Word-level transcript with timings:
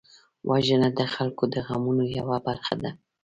وژنه 0.49 0.89
د 0.99 1.01
خلکو 1.13 1.43
د 1.53 1.55
غمونو 1.67 2.03
یوه 2.17 2.37
برخه 2.47 2.75
ده 2.83 2.91